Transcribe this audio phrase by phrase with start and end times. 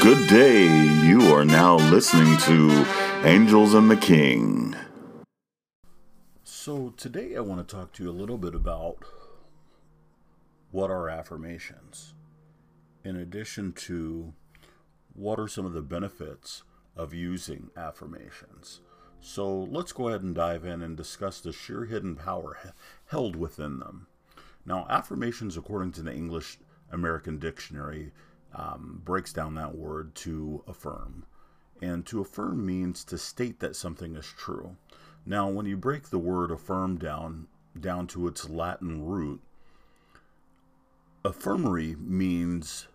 [0.00, 0.64] Good day.
[1.04, 2.86] You are now listening to
[3.22, 4.74] Angels and the King.
[6.42, 9.04] So, today I want to talk to you a little bit about
[10.70, 12.14] what are affirmations,
[13.04, 14.32] in addition to
[15.12, 16.62] what are some of the benefits
[16.96, 18.80] of using affirmations.
[19.20, 22.56] So, let's go ahead and dive in and discuss the sheer hidden power
[23.08, 24.06] held within them.
[24.64, 26.58] Now, affirmations, according to the English
[26.90, 28.12] American Dictionary,
[28.54, 31.24] um, breaks down that word to affirm.
[31.82, 34.76] And to affirm means to state that something is true.
[35.24, 37.46] Now, when you break the word affirm down
[37.78, 39.40] down to its Latin root,
[41.24, 42.88] affirmare means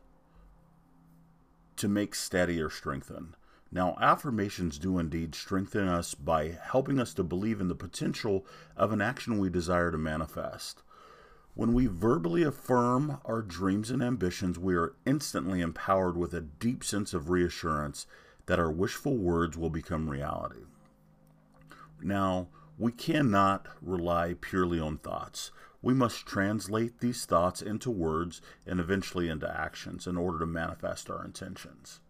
[1.78, 3.36] to make steady or strengthen.
[3.72, 8.46] Now, affirmations do indeed strengthen us by helping us to believe in the potential
[8.78, 10.82] of an action we desire to manifest.
[11.56, 16.84] When we verbally affirm our dreams and ambitions, we are instantly empowered with a deep
[16.84, 18.08] sense of reassurance
[18.46, 20.66] that our wishful words will become reality.
[22.02, 25.52] Now, we cannot rely purely on thoughts.
[25.82, 31.10] We must translate these thoughts into words and eventually into actions in order to manifest
[31.10, 32.02] our intentions.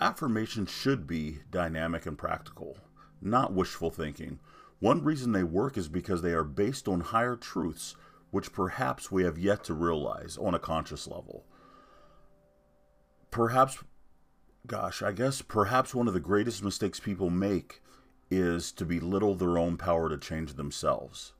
[0.00, 2.78] Affirmations should be dynamic and practical,
[3.20, 4.38] not wishful thinking
[4.80, 7.94] one reason they work is because they are based on higher truths,
[8.30, 11.44] which perhaps we have yet to realize on a conscious level.
[13.30, 13.84] Perhaps,
[14.66, 17.82] gosh, I guess perhaps one of the greatest mistakes people make
[18.30, 21.34] is to belittle their own power to change themselves.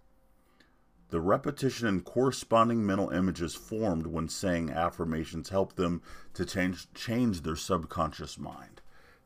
[1.09, 6.03] The repetition and corresponding mental images formed when saying affirmations help them
[6.35, 8.81] to change change their subconscious mind.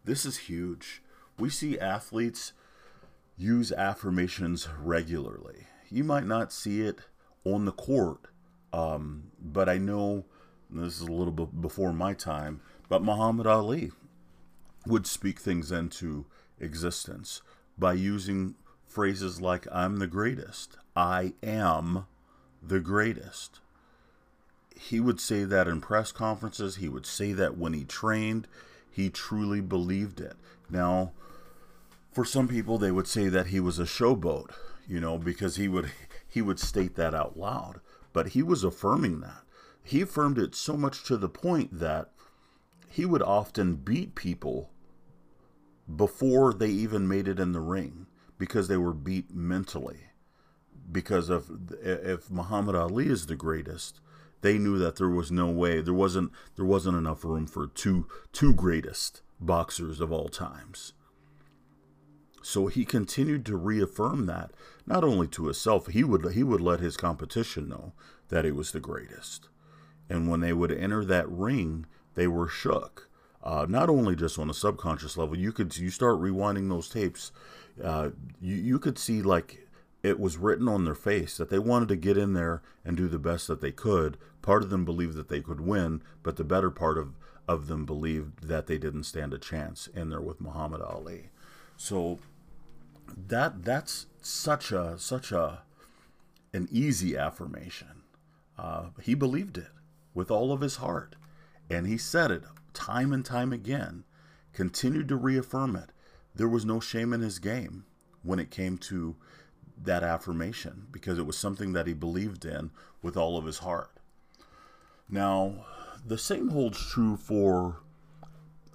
[0.05, 1.03] This is huge.
[1.39, 2.53] We see athletes
[3.37, 5.67] use affirmations regularly.
[5.91, 7.01] You might not see it
[7.45, 8.27] on the court,
[8.73, 10.25] um, but I know
[10.71, 13.93] this is a little bit before my time, but Muhammad Ali
[14.87, 16.27] would speak things into
[16.59, 17.43] existence
[17.79, 18.55] by using
[18.87, 22.07] phrases like, I'm the greatest, I am
[22.63, 23.61] the greatest.
[24.79, 28.49] He would say that in press conferences, he would say that when he trained,
[28.91, 30.35] he truly believed it.
[30.71, 31.13] Now,
[32.15, 34.51] for some people they would say that he was a showboat
[34.87, 35.91] you know because he would
[36.35, 37.81] he would state that out loud.
[38.13, 39.43] But he was affirming that.
[39.85, 42.11] He affirmed it so much to the point that
[42.89, 44.71] he would often beat people
[45.95, 50.01] before they even made it in the ring because they were beat mentally.
[50.91, 51.51] Because of
[51.83, 54.01] if Muhammad Ali is the greatest
[54.41, 58.07] they knew that there was no way there wasn't there wasn't enough room for two
[58.33, 60.93] two greatest boxers of all times
[62.45, 64.51] so he continued to reaffirm that
[64.87, 67.95] not only to himself, he would he would let his competition know
[68.29, 69.49] that he was the greatest.
[70.11, 73.09] And when they would enter that ring, they were shook.
[73.43, 77.33] Uh, not only just on a subconscious level, you could you start rewinding those tapes,
[77.83, 78.11] uh,
[78.43, 79.67] you you could see like
[80.03, 83.09] it was written on their face that they wanted to get in there and do
[83.09, 84.19] the best that they could.
[84.43, 87.15] Part of them believed that they could win, but the better part of
[87.49, 91.31] of them believed that they didn't stand a chance in there with Muhammad Ali.
[91.77, 92.21] So
[93.17, 95.63] that that's such a such a
[96.53, 98.03] an easy affirmation.
[98.57, 99.71] Uh, he believed it
[100.15, 101.17] with all of his heart,
[101.69, 104.05] and he said it time and time again.
[104.53, 105.91] Continued to reaffirm it.
[106.35, 107.85] There was no shame in his game
[108.23, 109.17] when it came to
[109.83, 112.71] that affirmation because it was something that he believed in
[113.03, 113.91] with all of his heart.
[115.09, 115.67] Now,
[116.07, 117.81] the same holds true for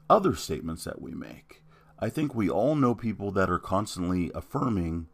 [0.09, 1.61] other statements that we make.
[1.99, 5.07] I think we all know people that are constantly affirming,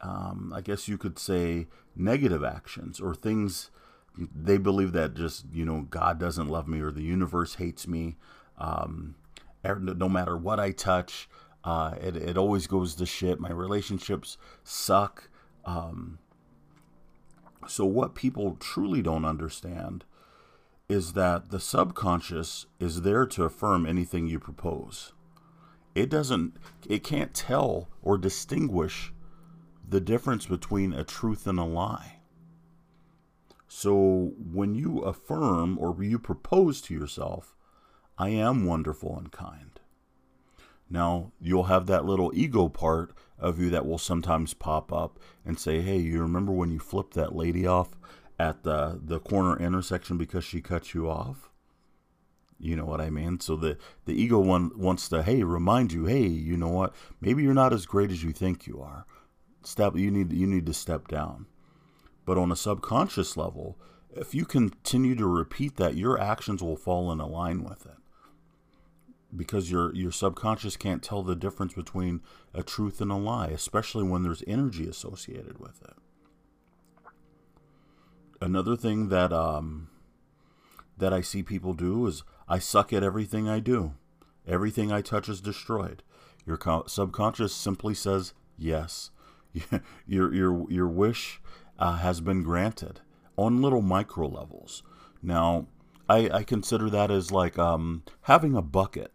[0.00, 3.70] um, I guess you could say, negative actions or things
[4.18, 8.16] they believe that just, you know, God doesn't love me or the universe hates me.
[8.58, 9.14] Um,
[9.62, 11.28] no matter what I touch,
[11.64, 13.40] uh, it, it always goes to shit.
[13.40, 15.28] My relationships suck.
[15.64, 16.18] Um,
[17.66, 20.04] so, what people truly don't understand
[20.88, 25.12] is that the subconscious is there to affirm anything you propose
[25.96, 26.56] it doesn't
[26.86, 29.12] it can't tell or distinguish
[29.88, 32.18] the difference between a truth and a lie.
[33.66, 37.56] So when you affirm or you propose to yourself,
[38.18, 39.80] I am wonderful and kind.
[40.88, 45.58] Now, you'll have that little ego part of you that will sometimes pop up and
[45.58, 47.96] say, Hey, you remember when you flipped that lady off
[48.38, 51.50] at the, the corner intersection because she cut you off?
[52.58, 53.40] You know what I mean?
[53.40, 53.76] So the
[54.06, 56.94] the ego one wants to hey remind you, hey, you know what?
[57.20, 59.06] Maybe you're not as great as you think you are.
[59.62, 61.46] Step you need you need to step down.
[62.24, 63.78] But on a subconscious level,
[64.14, 67.98] if you continue to repeat that, your actions will fall in line with it.
[69.34, 72.22] Because your your subconscious can't tell the difference between
[72.54, 75.94] a truth and a lie, especially when there's energy associated with it.
[78.40, 79.88] Another thing that um,
[80.96, 83.94] that I see people do is I suck at everything I do.
[84.46, 86.02] Everything I touch is destroyed.
[86.44, 89.10] Your subconscious simply says yes.
[90.06, 91.40] your your your wish
[91.78, 93.00] uh, has been granted
[93.36, 94.82] on little micro levels.
[95.22, 95.66] Now,
[96.08, 99.12] I, I consider that as like um, having a bucket,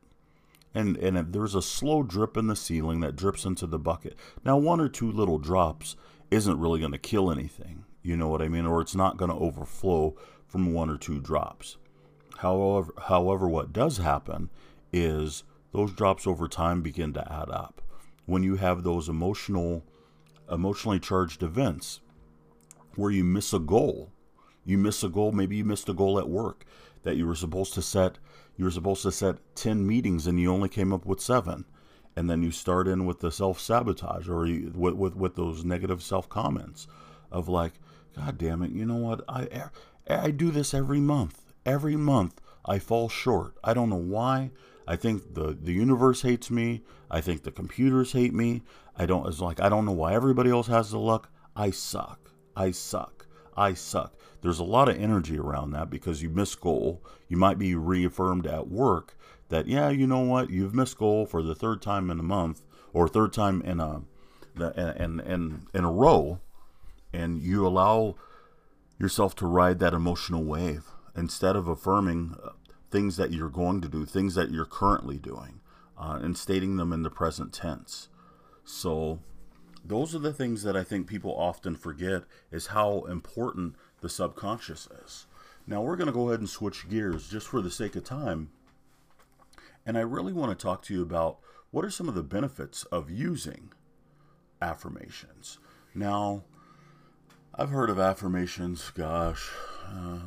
[0.73, 4.15] and and there's a slow drip in the ceiling that drips into the bucket.
[4.43, 5.95] Now, one or two little drops
[6.29, 7.85] isn't really going to kill anything.
[8.01, 8.65] You know what I mean?
[8.65, 10.15] Or it's not going to overflow
[10.47, 11.77] from one or two drops.
[12.41, 14.49] However, however, what does happen
[14.91, 15.43] is
[15.73, 17.83] those drops over time begin to add up.
[18.25, 19.83] When you have those emotional,
[20.51, 21.99] emotionally charged events
[22.95, 24.11] where you miss a goal,
[24.65, 26.65] you miss a goal, maybe you missed a goal at work
[27.03, 28.17] that you were supposed to set,
[28.57, 31.65] you were supposed to set 10 meetings and you only came up with seven.
[32.15, 35.63] And then you start in with the self sabotage or you, with, with, with those
[35.63, 36.88] negative self comments
[37.31, 37.73] of like,
[38.15, 39.23] God damn it, you know what?
[39.29, 39.69] I,
[40.09, 41.40] I do this every month.
[41.65, 43.55] Every month I fall short.
[43.63, 44.51] I don't know why.
[44.87, 46.83] I think the the universe hates me.
[47.09, 48.63] I think the computers hate me.
[48.97, 51.29] I don't it's like I don't know why everybody else has the luck.
[51.55, 52.31] I suck.
[52.55, 53.27] I suck.
[53.55, 54.15] I suck.
[54.41, 57.03] There's a lot of energy around that because you miss goal.
[57.27, 59.15] You might be reaffirmed at work
[59.49, 62.63] that yeah, you know what, you've missed goal for the third time in a month
[62.93, 64.01] or third time in a
[64.55, 66.39] in in in a row,
[67.13, 68.15] and you allow
[68.97, 72.49] yourself to ride that emotional wave instead of affirming uh,
[72.89, 75.61] things that you're going to do, things that you're currently doing,
[75.97, 78.09] uh, and stating them in the present tense.
[78.63, 79.19] So,
[79.83, 84.87] those are the things that I think people often forget is how important the subconscious
[85.03, 85.25] is.
[85.65, 88.49] Now, we're going to go ahead and switch gears just for the sake of time.
[89.85, 91.39] And I really want to talk to you about
[91.71, 93.71] what are some of the benefits of using
[94.61, 95.57] affirmations.
[95.95, 96.43] Now,
[97.55, 99.49] I've heard of affirmations, gosh,
[99.87, 100.19] uh,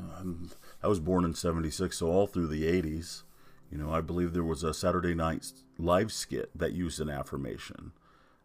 [0.85, 3.23] I was born in 76, so all through the 80s.
[3.73, 7.93] You know, I believe there was a Saturday night live skit that used an affirmation.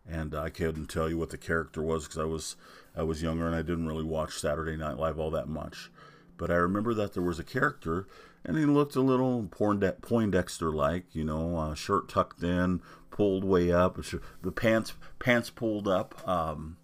[0.09, 2.55] And I couldn't tell you what the character was because I was
[2.95, 5.91] I was younger and I didn't really watch Saturday Night Live all that much.
[6.37, 8.07] But I remember that there was a character
[8.45, 12.81] and he looked a little Poindexter like, you know, uh, shirt tucked in,
[13.11, 13.99] pulled way up,
[14.41, 16.77] the pants pants pulled up, um,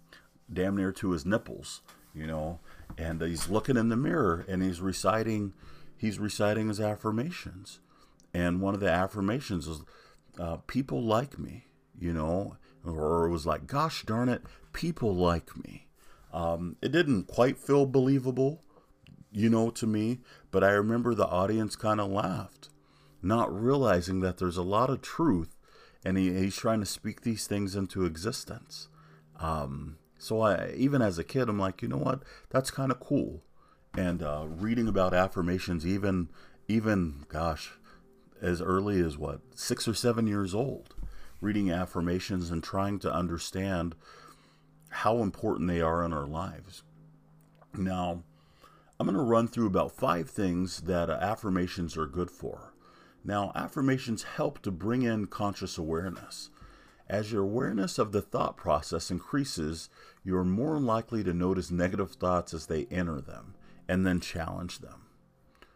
[0.52, 1.80] damn near to his nipples,
[2.14, 2.60] you know
[2.98, 5.52] and he's looking in the mirror and he's reciting
[5.96, 7.80] he's reciting his affirmations.
[8.34, 9.82] And one of the affirmations is
[10.38, 11.66] uh, people like me
[11.98, 14.42] you know or it was like gosh darn it
[14.72, 15.86] people like me.
[16.32, 18.62] Um, it didn't quite feel believable
[19.32, 22.68] you know to me but i remember the audience kind of laughed
[23.22, 25.56] not realizing that there's a lot of truth
[26.06, 28.88] and he, he's trying to speak these things into existence.
[29.40, 32.22] Um, so I, even as a kid, I'm like, you know what?
[32.50, 33.42] That's kind of cool.
[33.96, 36.28] And uh, reading about affirmations, even,
[36.68, 37.72] even, gosh,
[38.40, 40.94] as early as what six or seven years old,
[41.40, 43.94] reading affirmations and trying to understand
[44.90, 46.82] how important they are in our lives.
[47.74, 48.22] Now,
[48.98, 52.72] I'm going to run through about five things that uh, affirmations are good for.
[53.24, 56.48] Now, affirmations help to bring in conscious awareness.
[57.08, 59.88] As your awareness of the thought process increases,
[60.24, 63.54] you are more likely to notice negative thoughts as they enter them
[63.88, 65.06] and then challenge them.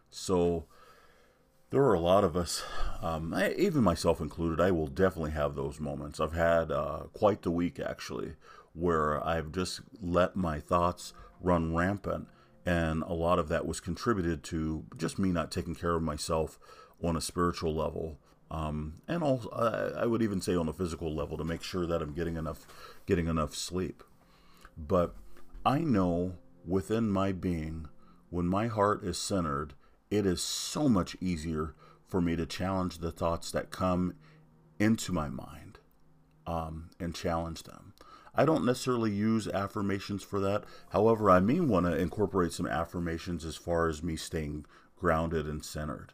[0.09, 0.65] So,
[1.69, 2.63] there are a lot of us,
[3.01, 6.19] um, I, even myself included, I will definitely have those moments.
[6.19, 8.33] I've had uh, quite the week actually
[8.73, 12.27] where I've just let my thoughts run rampant.
[12.65, 16.59] And a lot of that was contributed to just me not taking care of myself
[17.01, 18.19] on a spiritual level
[18.51, 19.49] um, and also
[19.97, 22.67] I would even say on a physical level to make sure that I'm getting enough
[23.07, 24.03] getting enough sleep.
[24.77, 25.15] But
[25.65, 26.33] I know
[26.67, 27.87] within my being,
[28.29, 29.73] when my heart is centered,
[30.09, 34.15] it is so much easier for me to challenge the thoughts that come
[34.79, 35.79] into my mind
[36.45, 37.93] um, and challenge them.
[38.35, 40.65] I don't necessarily use affirmations for that.
[40.89, 44.65] However, I may want to incorporate some affirmations as far as me staying
[44.97, 46.13] grounded and centered.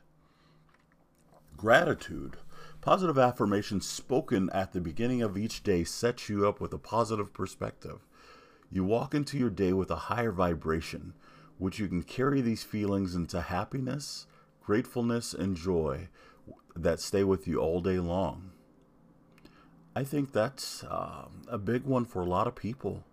[1.58, 2.38] Gratitude.
[2.82, 7.34] Positive affirmations spoken at the beginning of each day sets you up with a positive
[7.34, 8.06] perspective.
[8.72, 11.14] You walk into your day with a higher vibration,
[11.58, 14.28] which you can carry these feelings into happiness,
[14.64, 16.10] gratefulness, and joy
[16.76, 18.52] that stay with you all day long.
[19.96, 23.04] I think that's uh, a big one for a lot of people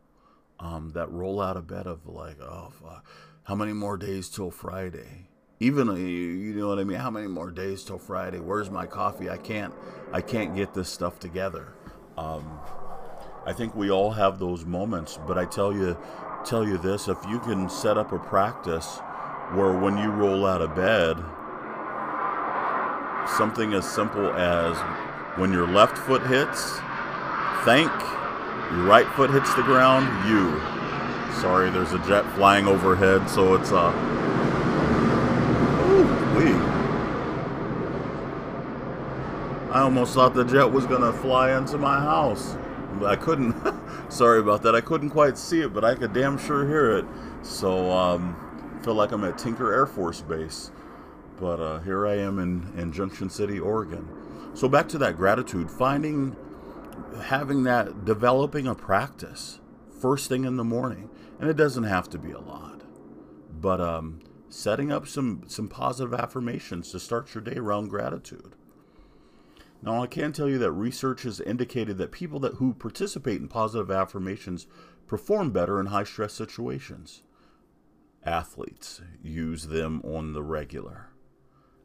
[0.60, 2.72] um, that roll out of bed of like, oh,
[3.44, 5.28] How many more days till Friday?
[5.64, 6.98] Even uh, you know what I mean?
[6.98, 8.38] How many more days till Friday?
[8.38, 9.30] Where's my coffee?
[9.30, 9.72] I can't
[10.12, 11.72] I can't get this stuff together.
[12.18, 12.60] Um,
[13.46, 15.96] I think we all have those moments, but I tell you
[16.44, 18.98] tell you this, if you can set up a practice
[19.54, 21.16] where when you roll out of bed,
[23.26, 24.76] something as simple as
[25.38, 26.78] when your left foot hits,
[27.64, 27.90] thank,
[28.70, 30.60] your right foot hits the ground, you.
[31.40, 34.23] Sorry, there's a jet flying overhead, so it's uh
[39.84, 42.56] almost thought the jet was gonna fly into my house.
[43.04, 43.54] I couldn't.
[44.08, 44.74] sorry about that.
[44.74, 47.04] I couldn't quite see it, but I could damn sure hear it.
[47.42, 50.70] So um, feel like I'm at Tinker Air Force Base.
[51.38, 54.08] But uh, here I am in, in Junction City, Oregon.
[54.54, 56.36] So back to that gratitude, finding,
[57.24, 59.60] having that, developing a practice
[60.00, 61.10] first thing in the morning,
[61.40, 62.82] and it doesn't have to be a lot,
[63.60, 68.54] but um, setting up some some positive affirmations to start your day around gratitude.
[69.84, 73.48] Now, I can tell you that research has indicated that people that who participate in
[73.48, 74.66] positive affirmations
[75.06, 77.22] perform better in high stress situations.
[78.24, 81.08] Athletes use them on the regular.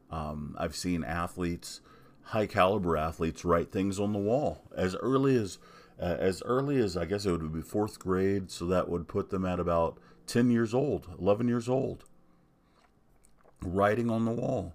[0.10, 1.82] Um, I've seen athletes,
[2.22, 5.58] high caliber athletes, write things on the wall as early as
[6.02, 9.30] uh, as early as I guess it would be fourth grade, so that would put
[9.30, 12.06] them at about ten years old, eleven years old,
[13.62, 14.74] writing on the wall.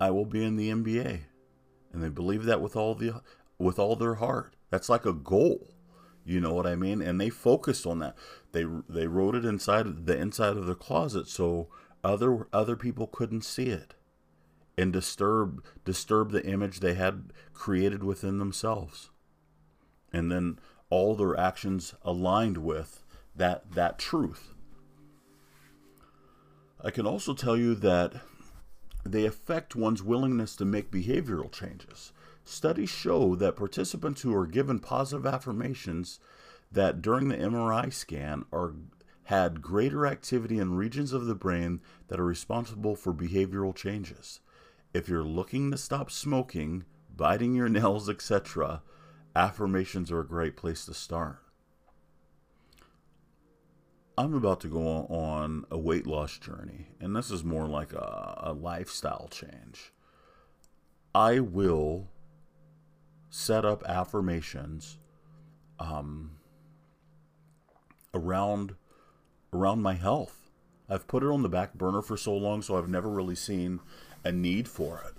[0.00, 1.20] I will be in the NBA,
[1.92, 3.22] and they believe that with all the
[3.58, 4.54] with all their heart.
[4.70, 5.74] That's like a goal.
[6.24, 7.00] You know what I mean?
[7.00, 8.16] And they focused on that.
[8.52, 11.68] They they wrote it inside the inside of their closet so
[12.04, 13.94] other other people couldn't see it
[14.76, 19.10] and disturb disturb the image they had created within themselves.
[20.12, 20.58] And then
[20.90, 23.02] all their actions aligned with
[23.34, 24.54] that that truth.
[26.82, 28.20] I can also tell you that
[29.12, 32.12] they affect one's willingness to make behavioral changes.
[32.44, 36.18] Studies show that participants who are given positive affirmations
[36.72, 38.74] that during the MRI scan are
[39.24, 44.40] had greater activity in regions of the brain that are responsible for behavioral changes.
[44.94, 46.84] If you're looking to stop smoking,
[47.14, 48.82] biting your nails, etc.,
[49.36, 51.42] affirmations are a great place to start.
[54.18, 58.34] I'm about to go on a weight loss journey, and this is more like a,
[58.38, 59.92] a lifestyle change.
[61.14, 62.08] I will
[63.30, 64.98] set up affirmations
[65.78, 66.32] um,
[68.12, 68.74] around
[69.52, 70.50] around my health.
[70.88, 73.78] I've put it on the back burner for so long, so I've never really seen
[74.24, 75.14] a need for it.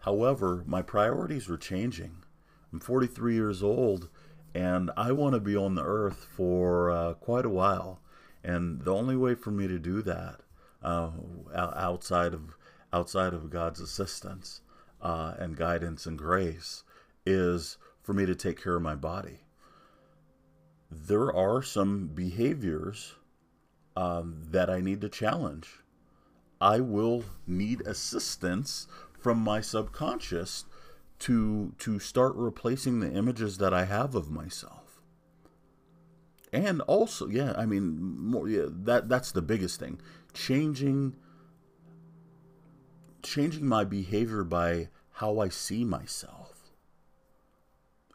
[0.00, 2.18] However, my priorities were changing.
[2.74, 4.10] I'm 43 years old,
[4.54, 8.02] and I want to be on the earth for uh, quite a while.
[8.44, 10.40] And the only way for me to do that,
[10.82, 11.10] uh,
[11.54, 12.56] outside of
[12.92, 14.62] outside of God's assistance
[15.02, 16.84] uh, and guidance and grace,
[17.26, 19.40] is for me to take care of my body.
[20.90, 23.14] There are some behaviors
[23.96, 25.80] um, that I need to challenge.
[26.60, 28.86] I will need assistance
[29.18, 30.64] from my subconscious
[31.20, 34.77] to to start replacing the images that I have of myself.
[36.52, 40.00] And also, yeah, I mean, more yeah, that that's the biggest thing.
[40.32, 41.16] Changing
[43.22, 46.70] changing my behavior by how I see myself.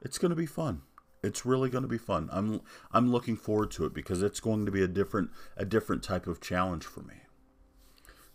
[0.02, 0.82] It's going to be fun.
[1.22, 2.30] It's really going to be fun.
[2.32, 2.62] I'm
[2.92, 6.28] I'm looking forward to it because it's going to be a different a different type
[6.28, 7.16] of challenge for me.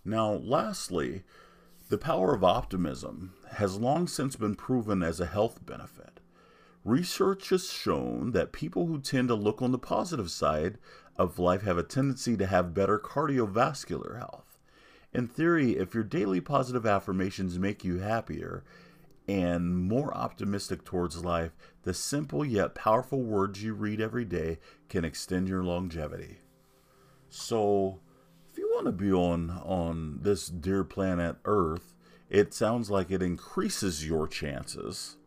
[0.04, 1.24] Now, lastly,
[1.90, 6.20] the power of optimism has long since been proven as a health benefit.
[6.88, 10.78] Research has shown that people who tend to look on the positive side
[11.18, 14.56] of life have a tendency to have better cardiovascular health.
[15.12, 18.64] In theory, if your daily positive affirmations make you happier,
[19.28, 21.52] and more optimistic towards life,
[21.82, 26.38] the simple yet powerful words you read every day can extend your longevity.
[27.28, 28.00] So,
[28.50, 31.94] if you want to be on on this dear planet Earth,
[32.30, 35.17] it sounds like it increases your chances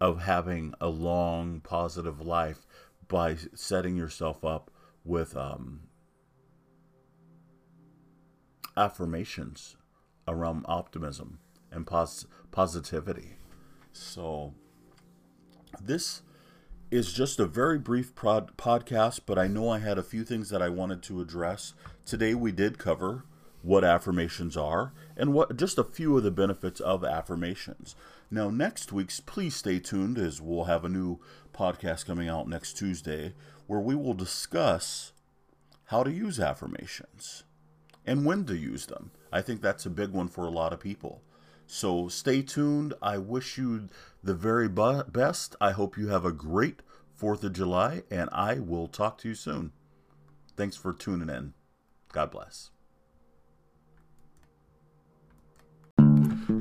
[0.00, 2.66] of having a long positive life
[3.08, 4.70] by setting yourself up
[5.04, 5.80] with um,
[8.76, 9.76] affirmations
[10.26, 11.38] around optimism
[11.72, 13.36] and pos- positivity.
[13.92, 14.54] So,
[15.80, 16.22] this
[16.90, 20.50] is just a very brief prod- podcast, but I know I had a few things
[20.50, 21.74] that I wanted to address.
[22.06, 23.24] Today, we did cover
[23.62, 27.96] what affirmations are and what just a few of the benefits of affirmations.
[28.30, 31.18] Now, next week's, please stay tuned as we'll have a new
[31.52, 33.34] podcast coming out next Tuesday
[33.66, 35.12] where we will discuss
[35.86, 37.44] how to use affirmations
[38.06, 39.10] and when to use them.
[39.32, 41.22] I think that's a big one for a lot of people.
[41.66, 42.94] So stay tuned.
[43.02, 43.88] I wish you
[44.22, 45.56] the very best.
[45.60, 46.80] I hope you have a great
[47.20, 49.72] 4th of July, and I will talk to you soon.
[50.56, 51.52] Thanks for tuning in.
[52.12, 52.70] God bless.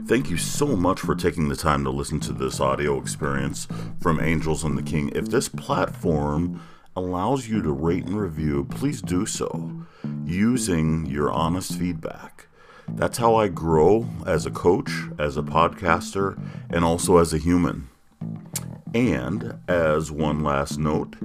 [0.07, 3.67] Thank you so much for taking the time to listen to this audio experience
[3.99, 5.11] from Angels and the King.
[5.13, 6.61] If this platform
[6.95, 9.85] allows you to rate and review, please do so
[10.23, 12.47] using your honest feedback.
[12.87, 17.89] That's how I grow as a coach, as a podcaster, and also as a human.
[18.95, 21.17] And as one last note,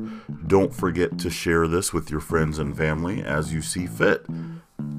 [0.49, 4.27] don't forget to share this with your friends and family as you see fit.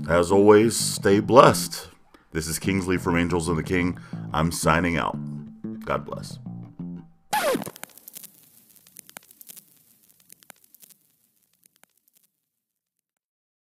[0.07, 1.89] As always, stay blessed.
[2.33, 3.99] This is Kingsley from Angels and the King.
[4.33, 5.15] I'm signing out.
[5.85, 6.39] God bless.